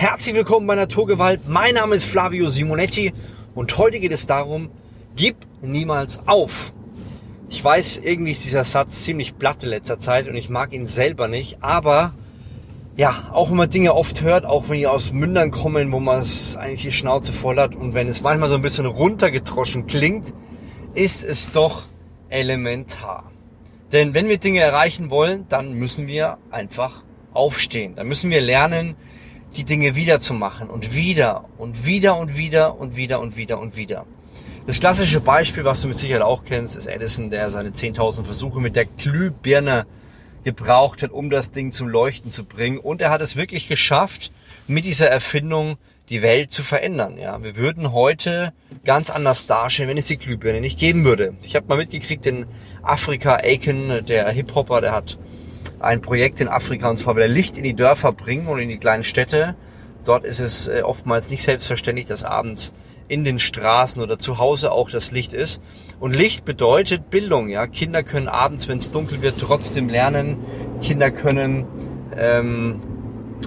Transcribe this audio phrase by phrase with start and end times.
[0.00, 1.46] Herzlich willkommen bei Naturgewalt.
[1.46, 3.12] Mein Name ist Flavio Simonetti
[3.54, 4.70] und heute geht es darum,
[5.14, 6.72] gib niemals auf.
[7.50, 10.86] Ich weiß, irgendwie ist dieser Satz ziemlich platt in letzter Zeit und ich mag ihn
[10.86, 12.14] selber nicht, aber
[12.96, 16.18] ja, auch wenn man Dinge oft hört, auch wenn die aus Mündern kommen, wo man
[16.18, 20.32] es eigentlich die Schnauze voll hat und wenn es manchmal so ein bisschen runtergetroschen klingt,
[20.94, 21.82] ist es doch
[22.30, 23.30] elementar.
[23.92, 27.02] Denn wenn wir Dinge erreichen wollen, dann müssen wir einfach
[27.34, 27.96] aufstehen.
[27.96, 28.96] Dann müssen wir lernen,
[29.56, 33.58] die Dinge wieder zu machen und wieder und wieder und wieder und wieder und wieder
[33.58, 34.06] und wieder.
[34.66, 38.60] Das klassische Beispiel, was du mit Sicherheit auch kennst, ist Edison, der seine 10.000 Versuche
[38.60, 39.86] mit der Glühbirne
[40.44, 42.78] gebraucht hat, um das Ding zum Leuchten zu bringen.
[42.78, 44.30] Und er hat es wirklich geschafft,
[44.66, 45.76] mit dieser Erfindung
[46.08, 47.18] die Welt zu verändern.
[47.18, 48.52] Ja, wir würden heute
[48.84, 51.34] ganz anders dastehen, wenn es die Glühbirne nicht geben würde.
[51.42, 52.46] Ich habe mal mitgekriegt, in
[52.82, 55.18] Afrika Aiken, der Hip-Hopper, der hat
[55.80, 58.68] ein Projekt in Afrika und zwar will er Licht in die Dörfer bringen und in
[58.68, 59.56] die kleinen Städte.
[60.04, 62.72] Dort ist es äh, oftmals nicht selbstverständlich, dass abends
[63.08, 65.62] in den Straßen oder zu Hause auch das Licht ist.
[65.98, 67.48] Und Licht bedeutet Bildung.
[67.48, 70.38] Ja, Kinder können abends, wenn es dunkel wird, trotzdem lernen.
[70.80, 71.66] Kinder können
[72.16, 72.80] ähm,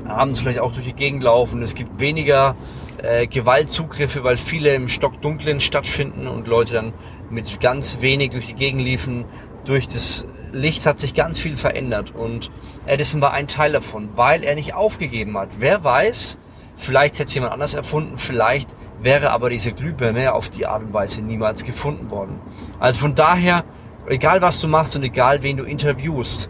[0.05, 1.61] abends vielleicht auch durch die Gegend laufen.
[1.61, 2.55] Es gibt weniger
[3.01, 6.93] äh, Gewaltzugriffe, weil viele im Stockdunklen stattfinden und Leute dann
[7.29, 9.25] mit ganz wenig durch die Gegend liefen.
[9.65, 12.51] Durch das Licht hat sich ganz viel verändert und
[12.85, 15.49] Edison war ein Teil davon, weil er nicht aufgegeben hat.
[15.59, 16.37] Wer weiß,
[16.75, 18.69] vielleicht hätte es jemand anders erfunden, vielleicht
[19.01, 22.39] wäre aber diese Glühbirne auf die Art und Weise niemals gefunden worden.
[22.79, 23.65] Also von daher,
[24.07, 26.49] egal was du machst und egal wen du interviewst,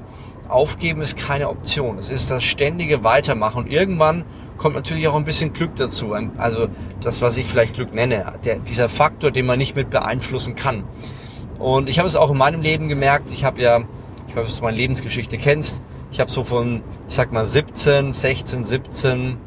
[0.50, 1.98] aufgeben ist keine Option.
[1.98, 4.26] Es ist das ständige Weitermachen und irgendwann
[4.58, 6.14] kommt natürlich auch ein bisschen Glück dazu.
[6.38, 6.68] Also
[7.02, 10.84] das, was ich vielleicht Glück nenne, der, dieser Faktor, den man nicht mit beeinflussen kann.
[11.64, 13.32] Und ich habe es auch in meinem Leben gemerkt.
[13.32, 13.84] Ich habe ja,
[14.28, 15.82] ich weiß, ob du meine Lebensgeschichte kennst.
[16.12, 19.38] Ich habe so von, ich sag mal 17, 16, 17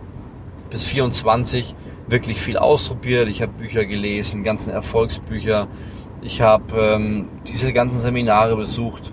[0.71, 1.77] bis 24
[2.09, 3.29] wirklich viel ausprobiert.
[3.29, 5.69] Ich habe Bücher gelesen, ganzen Erfolgsbücher.
[6.23, 9.13] Ich habe ähm, diese ganzen Seminare besucht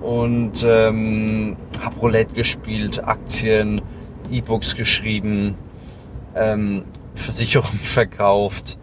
[0.00, 3.82] und ähm, habe Roulette gespielt, Aktien,
[4.30, 5.56] E-Books geschrieben,
[6.36, 6.84] ähm,
[7.16, 8.78] Versicherungen verkauft,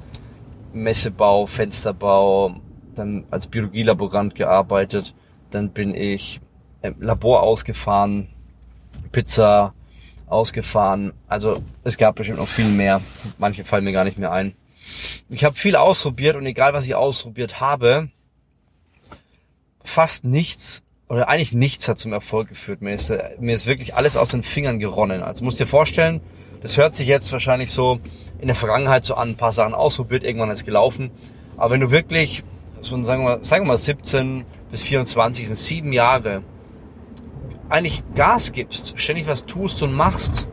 [0.74, 2.58] Messebau, Fensterbau,
[2.96, 5.14] dann als Biologielaborant gearbeitet,
[5.50, 6.42] dann bin ich
[6.82, 8.30] im Labor ausgefahren,
[9.12, 9.74] Pizza
[10.28, 11.14] ausgefahren.
[11.28, 11.54] Also
[11.84, 13.02] es gab bestimmt noch viel mehr.
[13.38, 14.54] Manche fallen mir gar nicht mehr ein.
[15.30, 18.10] Ich habe viel ausprobiert und egal was ich ausprobiert habe,
[19.84, 22.82] fast nichts oder eigentlich nichts hat zum Erfolg geführt.
[22.82, 25.22] Mir ist, mir ist wirklich alles aus den Fingern geronnen.
[25.22, 26.22] Also musst dir vorstellen,
[26.62, 28.00] das hört sich jetzt wahrscheinlich so
[28.40, 31.12] in der Vergangenheit so an, ein paar Sachen ausprobiert, irgendwann ist gelaufen.
[31.56, 32.44] Aber wenn du wirklich
[32.84, 36.44] so sagen wir, sagen wir mal 17 bis 24 sind sieben Jahre,
[37.70, 40.48] eigentlich Gas gibst, ständig was tust und machst,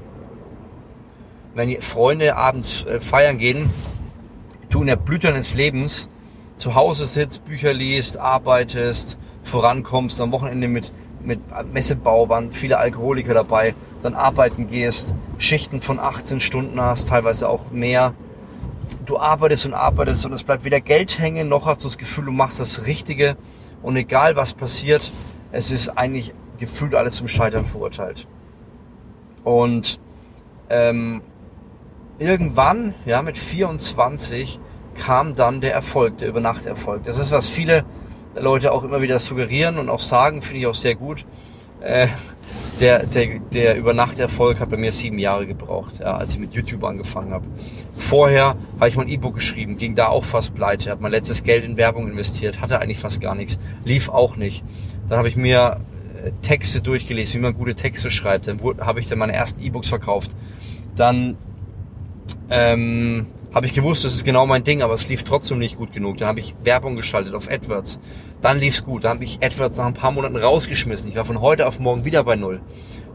[1.54, 3.70] wenn Freunde abends äh, feiern gehen,
[4.70, 6.08] du in der Blüte deines Lebens
[6.56, 10.92] zu Hause sitzt, Bücher liest, arbeitest, vorankommst, am Wochenende mit,
[11.24, 11.40] mit
[11.72, 17.70] Messebau waren viele Alkoholiker dabei, dann arbeiten gehst, Schichten von 18 Stunden hast, teilweise auch
[17.72, 18.14] mehr,
[19.10, 22.26] du arbeitest und arbeitest und es bleibt weder Geld hängen, noch hast du das Gefühl,
[22.26, 23.36] du machst das Richtige.
[23.82, 25.10] Und egal was passiert,
[25.52, 28.26] es ist eigentlich gefühlt alles zum Scheitern verurteilt.
[29.42, 29.98] Und
[30.68, 31.22] ähm,
[32.18, 34.60] irgendwann, ja, mit 24
[34.94, 37.04] kam dann der Erfolg, der Übernachterfolg.
[37.04, 37.84] Das ist, was viele
[38.36, 41.26] Leute auch immer wieder suggerieren und auch sagen, finde ich auch sehr gut.
[41.80, 42.08] Äh,
[42.80, 46.82] der, der, der Übernachterfolg hat bei mir sieben Jahre gebraucht, ja, als ich mit YouTube
[46.84, 47.46] angefangen habe.
[47.92, 51.64] Vorher habe ich mein E-Book geschrieben, ging da auch fast pleite, habe mein letztes Geld
[51.64, 54.64] in Werbung investiert, hatte eigentlich fast gar nichts, lief auch nicht.
[55.08, 55.80] Dann habe ich mir
[56.24, 58.48] äh, Texte durchgelesen, wie man gute Texte schreibt.
[58.48, 60.34] Dann habe ich dann meine ersten E-Books verkauft.
[60.96, 61.36] Dann
[62.48, 65.92] ähm, habe ich gewusst, das ist genau mein Ding, aber es lief trotzdem nicht gut
[65.92, 66.18] genug.
[66.18, 68.00] Dann habe ich Werbung geschaltet auf AdWords.
[68.40, 69.04] Dann lief's gut.
[69.04, 71.10] Dann habe ich AdWords nach ein paar Monaten rausgeschmissen.
[71.10, 72.60] Ich war von heute auf morgen wieder bei Null.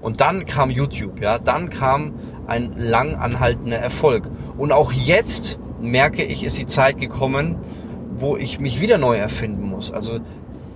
[0.02, 1.40] Und dann kam YouTube, ja.
[1.40, 2.14] Dann kam
[2.48, 4.30] ein lang anhaltender Erfolg.
[4.58, 7.58] Und auch jetzt merke ich, ist die Zeit gekommen,
[8.16, 9.92] wo ich mich wieder neu erfinden muss.
[9.92, 10.20] Also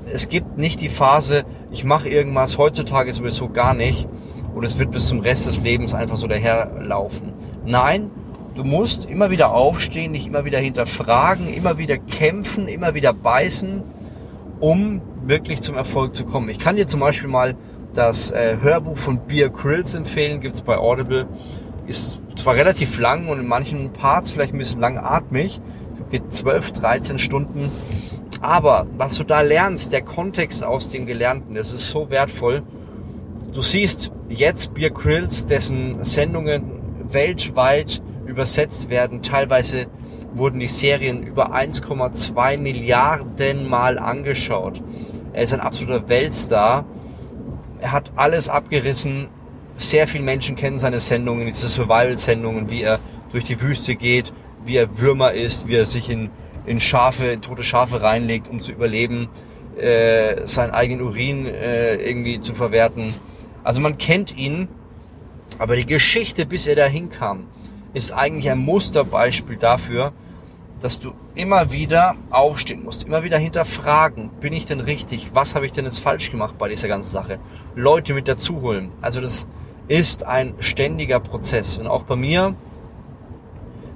[0.05, 4.07] es gibt nicht die Phase, ich mache irgendwas heutzutage sowieso gar nicht
[4.53, 7.33] und es wird bis zum Rest des Lebens einfach so daherlaufen.
[7.65, 8.09] Nein,
[8.59, 13.83] Du musst immer wieder aufstehen, dich immer wieder hinterfragen, immer wieder kämpfen, immer wieder beißen,
[14.59, 16.49] um wirklich zum Erfolg zu kommen.
[16.49, 17.55] Ich kann dir zum Beispiel mal
[17.93, 21.25] das äh, Hörbuch von Beer Grills empfehlen, gibt's bei Audible.
[21.87, 25.61] Ist zwar relativ lang und in manchen Parts vielleicht ein bisschen langatmig,
[26.09, 27.71] geht 12, 13 Stunden,
[28.41, 32.63] aber was du da lernst, der Kontext aus dem Gelernten, das ist so wertvoll.
[33.53, 36.63] Du siehst jetzt Beer Grills, dessen Sendungen
[37.09, 39.21] weltweit übersetzt werden.
[39.21, 39.87] Teilweise
[40.33, 44.81] wurden die Serien über 1,2 Milliarden Mal angeschaut.
[45.33, 46.85] Er ist ein absoluter Weltstar.
[47.79, 49.27] Er hat alles abgerissen.
[49.77, 52.99] Sehr viele Menschen kennen seine Sendungen, diese Survival-Sendungen, wie er
[53.31, 54.33] durch die Wüste geht,
[54.65, 56.29] wie er Würmer isst, wie er sich in,
[56.65, 59.29] in Schafe, tote Schafe reinlegt, um zu überleben,
[59.77, 63.13] äh, seinen eigenen Urin äh, irgendwie zu verwerten.
[63.63, 64.67] Also man kennt ihn,
[65.57, 67.47] aber die Geschichte, bis er dahin kam,
[67.93, 70.13] ist eigentlich ein Musterbeispiel dafür,
[70.79, 75.65] dass du immer wieder aufstehen musst, immer wieder hinterfragen, bin ich denn richtig, was habe
[75.65, 77.39] ich denn jetzt falsch gemacht bei dieser ganzen Sache,
[77.75, 78.91] Leute mit dazu holen.
[79.01, 79.47] Also das
[79.87, 82.55] ist ein ständiger Prozess und auch bei mir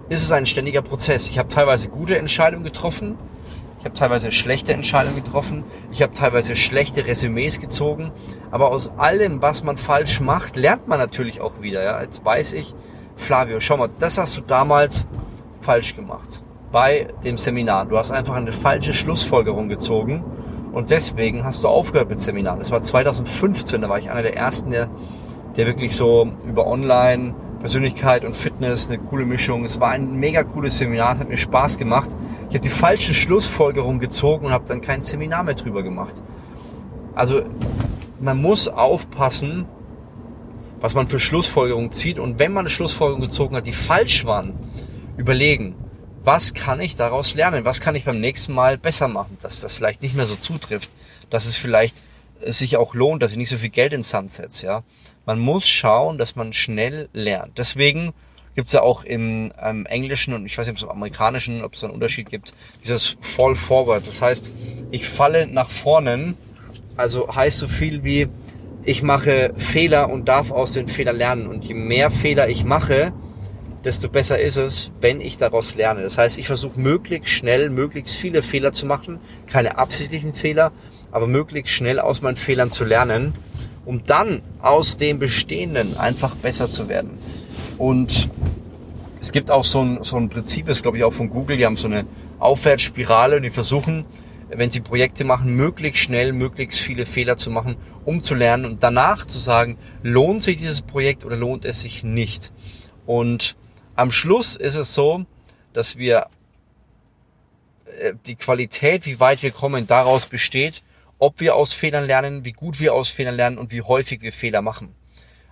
[0.10, 1.30] ist es ein ständiger Prozess.
[1.30, 3.18] Ich habe teilweise gute Entscheidungen getroffen,
[3.80, 8.12] ich habe teilweise schlechte Entscheidungen getroffen, ich habe teilweise schlechte Resümees gezogen,
[8.52, 11.84] aber aus allem, was man falsch macht, lernt man natürlich auch wieder.
[11.84, 12.02] Ja?
[12.02, 12.76] Jetzt weiß ich,
[13.16, 15.08] Flavio, schau mal, das hast du damals
[15.62, 17.86] falsch gemacht bei dem Seminar.
[17.86, 20.24] Du hast einfach eine falsche Schlussfolgerung gezogen
[20.74, 22.60] und deswegen hast du aufgehört mit Seminaren.
[22.60, 24.90] Das war 2015, da war ich einer der ersten, der,
[25.56, 29.64] der wirklich so über Online, Persönlichkeit und Fitness eine coole Mischung.
[29.64, 32.10] Es war ein mega cooles Seminar, hat mir Spaß gemacht.
[32.50, 36.14] Ich habe die falsche Schlussfolgerung gezogen und habe dann kein Seminar mehr drüber gemacht.
[37.16, 37.44] Also
[38.20, 39.66] man muss aufpassen,
[40.84, 44.54] was man für Schlussfolgerungen zieht und wenn man eine Schlussfolgerung gezogen hat, die falsch waren,
[45.16, 45.76] überlegen,
[46.26, 47.64] was kann ich daraus lernen?
[47.64, 50.90] Was kann ich beim nächsten Mal besser machen, dass das vielleicht nicht mehr so zutrifft,
[51.30, 51.96] dass es vielleicht
[52.42, 54.84] äh, sich auch lohnt, dass ich nicht so viel Geld ins Sand setze, ja.
[55.26, 57.58] Man muss schauen, dass man schnell lernt.
[57.58, 58.12] Deswegen
[58.54, 61.76] gibt's ja auch im ähm, Englischen und ich weiß nicht, ob es im Amerikanischen, ob
[61.76, 62.54] es einen Unterschied gibt,
[62.84, 64.06] dieses Fall Forward.
[64.06, 64.52] Das heißt,
[64.92, 66.34] ich falle nach vorne,
[66.98, 68.28] also heißt so viel wie,
[68.86, 71.48] ich mache Fehler und darf aus den Fehlern lernen.
[71.48, 73.14] Und je mehr Fehler ich mache,
[73.84, 76.02] desto besser ist es, wenn ich daraus lerne.
[76.02, 80.72] Das heißt, ich versuche möglichst schnell, möglichst viele Fehler zu machen, keine absichtlichen Fehler,
[81.12, 83.34] aber möglichst schnell aus meinen Fehlern zu lernen,
[83.86, 87.12] um dann aus dem Bestehenden einfach besser zu werden.
[87.78, 88.30] Und
[89.20, 91.66] es gibt auch so ein, so ein Prinzip, ist glaube ich auch von Google, die
[91.66, 92.06] haben so eine
[92.40, 94.06] Aufwärtsspirale und die versuchen,
[94.50, 97.76] wenn sie Projekte machen, möglichst schnell, möglichst viele Fehler zu machen,
[98.06, 102.04] um zu lernen und danach zu sagen, lohnt sich dieses Projekt oder lohnt es sich
[102.04, 102.52] nicht.
[103.06, 103.56] Und
[103.96, 105.26] am Schluss ist es so,
[105.74, 106.28] dass wir
[108.00, 110.84] äh, die Qualität, wie weit wir kommen, daraus besteht,
[111.20, 114.34] ob wir aus Fehlern lernen, wie gut wir aus Fehlern lernen und wie häufig wir
[114.34, 114.94] Fehler machen.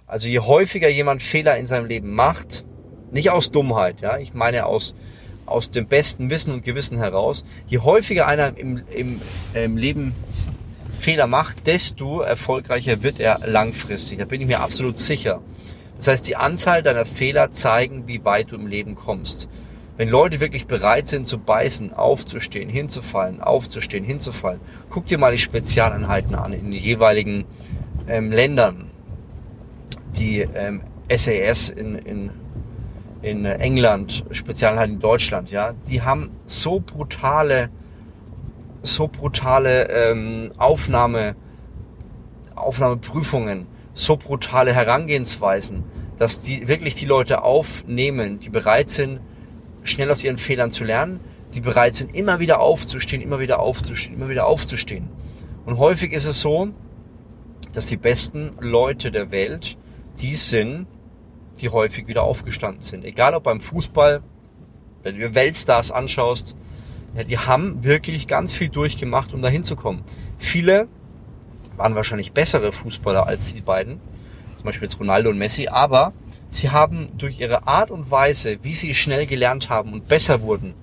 [0.05, 2.65] Also je häufiger jemand Fehler in seinem Leben macht,
[3.11, 4.95] nicht aus Dummheit, ja, ich meine aus
[5.51, 9.21] aus dem besten Wissen und Gewissen heraus, je häufiger einer im, im,
[9.53, 10.13] im Leben
[10.91, 14.19] Fehler macht, desto erfolgreicher wird er langfristig.
[14.19, 15.41] Da bin ich mir absolut sicher.
[15.97, 19.49] Das heißt, die Anzahl deiner Fehler zeigen, wie weit du im Leben kommst.
[19.97, 24.59] Wenn Leute wirklich bereit sind zu beißen, aufzustehen, hinzufallen, aufzustehen, hinzufallen,
[24.89, 27.45] guck dir mal die Spezialeinheiten an in den jeweiligen
[28.07, 28.89] ähm, Ländern.
[30.17, 30.81] Die ähm,
[31.13, 32.29] SAS in, in,
[33.21, 37.69] in England, Spezialeinheiten in Deutschland, ja, die haben so brutale,
[38.81, 41.35] so brutale ähm, Aufnahme,
[42.55, 45.83] Aufnahmeprüfungen, so brutale Herangehensweisen,
[46.17, 49.19] dass die wirklich die Leute aufnehmen, die bereit sind,
[49.83, 51.19] schnell aus ihren Fehlern zu lernen,
[51.53, 55.09] die bereit sind, immer wieder aufzustehen, immer wieder aufzustehen, immer wieder aufzustehen.
[55.65, 56.69] Und häufig ist es so,
[57.73, 59.77] dass die besten Leute der Welt
[60.19, 60.87] die sind,
[61.61, 63.05] die häufig wieder aufgestanden sind.
[63.05, 64.21] Egal ob beim Fußball,
[65.03, 66.55] wenn du Weltstars anschaust,
[67.15, 70.03] ja, die haben wirklich ganz viel durchgemacht, um dahin zu kommen.
[70.37, 70.87] Viele
[71.77, 73.99] waren wahrscheinlich bessere Fußballer als die beiden,
[74.55, 76.13] zum Beispiel jetzt Ronaldo und Messi, aber
[76.49, 80.73] sie haben durch ihre Art und Weise, wie sie schnell gelernt haben und besser wurden,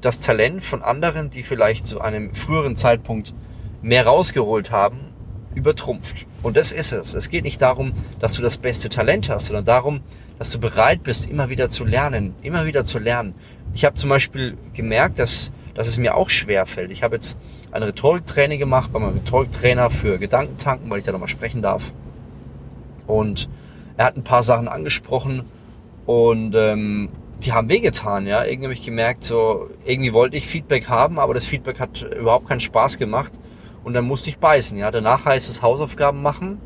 [0.00, 3.34] das Talent von anderen, die vielleicht zu einem früheren Zeitpunkt
[3.82, 5.09] mehr rausgeholt haben,
[5.54, 6.26] übertrumpft.
[6.42, 7.14] Und das ist es.
[7.14, 10.00] Es geht nicht darum, dass du das beste Talent hast, sondern darum,
[10.38, 13.34] dass du bereit bist, immer wieder zu lernen, immer wieder zu lernen.
[13.74, 16.90] Ich habe zum Beispiel gemerkt, dass, dass es mir auch schwer fällt.
[16.90, 17.38] Ich habe jetzt
[17.72, 21.92] ein Rhetoriktraining gemacht bei meinem Rhetoriktrainer für Gedankentanken, weil ich da nochmal sprechen darf.
[23.06, 23.48] Und
[23.96, 25.42] er hat ein paar Sachen angesprochen
[26.06, 27.10] und ähm,
[27.42, 28.44] die haben wehgetan, ja.
[28.44, 32.48] Irgendwie habe ich gemerkt, so irgendwie wollte ich Feedback haben, aber das Feedback hat überhaupt
[32.48, 33.32] keinen Spaß gemacht
[33.84, 34.90] und dann musste ich beißen, ja.
[34.90, 36.58] Danach heißt es Hausaufgaben machen,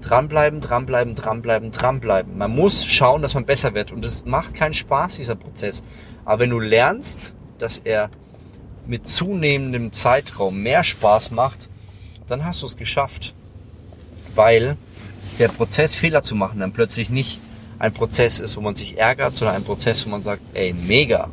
[0.00, 2.38] dranbleiben, dranbleiben, dranbleiben, dranbleiben.
[2.38, 5.82] Man muss schauen, dass man besser wird und es macht keinen Spaß dieser Prozess.
[6.24, 8.10] Aber wenn du lernst, dass er
[8.86, 11.68] mit zunehmendem Zeitraum mehr Spaß macht,
[12.26, 13.34] dann hast du es geschafft.
[14.34, 14.76] Weil
[15.38, 17.40] der Prozess, Fehler zu machen, dann plötzlich nicht
[17.78, 21.28] ein Prozess ist, wo man sich ärgert, sondern ein Prozess, wo man sagt, ey, mega,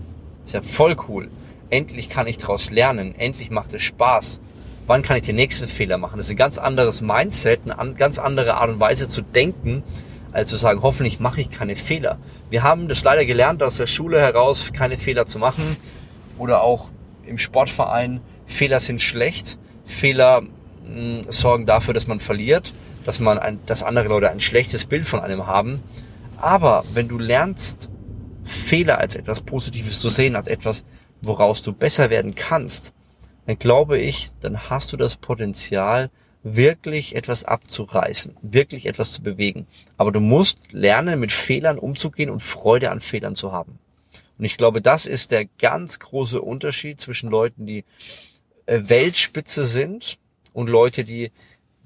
[0.45, 1.29] ist ja voll cool.
[1.69, 4.39] Endlich kann ich daraus lernen, endlich macht es Spaß.
[4.87, 6.15] Wann kann ich den nächsten Fehler machen?
[6.15, 9.83] Das ist ein ganz anderes Mindset, eine ganz andere Art und Weise zu denken,
[10.31, 12.17] als zu sagen, hoffentlich mache ich keine Fehler.
[12.49, 15.75] Wir haben das leider gelernt, aus der Schule heraus keine Fehler zu machen
[16.37, 16.89] oder auch
[17.25, 20.43] im Sportverein, Fehler sind schlecht, Fehler
[20.85, 22.73] hm, sorgen dafür, dass man verliert,
[23.05, 25.83] dass man ein, dass andere Leute ein schlechtes Bild von einem haben.
[26.37, 27.89] Aber wenn du lernst,
[28.45, 30.85] Fehler als etwas Positives zu sehen, als etwas,
[31.21, 32.93] woraus du besser werden kannst,
[33.47, 36.11] dann glaube ich, dann hast du das Potenzial,
[36.43, 39.65] wirklich etwas abzureißen, wirklich etwas zu bewegen.
[39.97, 43.79] Aber du musst lernen, mit Fehlern umzugehen und Freude an Fehlern zu haben.
[44.37, 47.83] Und ich glaube, das ist der ganz große Unterschied zwischen Leuten, die
[48.65, 50.19] äh, Weltspitze sind
[50.53, 51.31] und Leute, die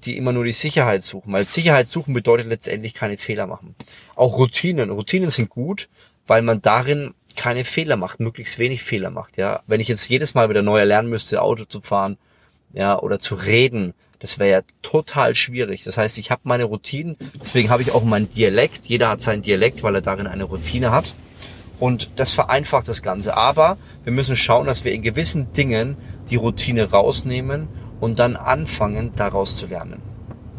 [0.04, 1.32] die immer nur die Sicherheit suchen.
[1.32, 3.76] Weil Sicherheit suchen bedeutet letztendlich keine Fehler machen.
[4.16, 4.90] Auch Routinen.
[4.90, 5.88] Routinen sind gut,
[6.26, 9.36] weil man darin keine Fehler macht, möglichst wenig Fehler macht.
[9.36, 12.16] Ja, wenn ich jetzt jedes Mal wieder neu lernen müsste, Auto zu fahren,
[12.72, 15.82] ja, oder zu reden, das wäre ja total schwierig.
[15.82, 18.86] Das heißt, ich habe meine Routinen, deswegen habe ich auch meinen Dialekt.
[18.86, 21.12] Jeder hat seinen Dialekt, weil er darin eine Routine hat.
[21.80, 23.36] Und das vereinfacht das Ganze.
[23.36, 25.96] Aber wir müssen schauen, dass wir in gewissen Dingen
[26.30, 27.66] die Routine rausnehmen
[28.00, 30.00] und dann anfangen, daraus zu lernen.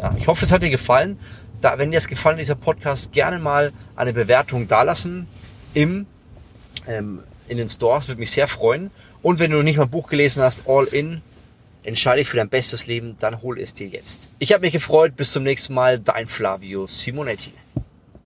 [0.02, 1.18] Ja, ich hoffe, es hat dir gefallen.
[1.62, 5.28] Da, wenn dir es gefallen, dieser Podcast, gerne mal eine Bewertung dalassen
[5.74, 6.06] im,
[6.88, 8.92] ähm, in den Stores, würde mich sehr freuen.
[9.22, 11.22] Und wenn du nicht mal ein Buch gelesen hast, All In,
[11.84, 14.30] entscheide dich für dein bestes Leben, dann hol es dir jetzt.
[14.40, 15.16] Ich habe mich gefreut.
[15.16, 16.00] Bis zum nächsten Mal.
[16.00, 17.54] Dein Flavio Simonetti.